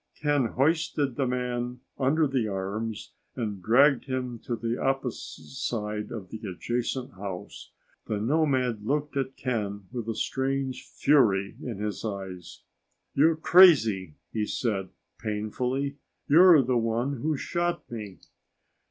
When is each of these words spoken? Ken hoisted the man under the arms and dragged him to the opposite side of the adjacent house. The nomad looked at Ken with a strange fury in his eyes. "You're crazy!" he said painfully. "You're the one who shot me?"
Ken 0.19 0.45
hoisted 0.45 1.15
the 1.15 1.27
man 1.27 1.81
under 1.99 2.25
the 2.25 2.47
arms 2.47 3.13
and 3.35 3.61
dragged 3.61 4.05
him 4.05 4.39
to 4.39 4.55
the 4.55 4.75
opposite 4.75 5.43
side 5.45 6.09
of 6.11 6.29
the 6.31 6.41
adjacent 6.47 7.11
house. 7.13 7.69
The 8.07 8.19
nomad 8.19 8.81
looked 8.83 9.15
at 9.15 9.37
Ken 9.37 9.83
with 9.91 10.09
a 10.09 10.15
strange 10.15 10.87
fury 10.87 11.55
in 11.61 11.77
his 11.77 12.03
eyes. 12.03 12.63
"You're 13.13 13.35
crazy!" 13.35 14.15
he 14.33 14.47
said 14.47 14.89
painfully. 15.19 15.97
"You're 16.27 16.63
the 16.63 16.79
one 16.79 17.17
who 17.17 17.37
shot 17.37 17.83
me?" 17.91 18.21